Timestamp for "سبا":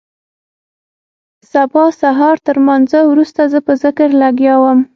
1.51-1.83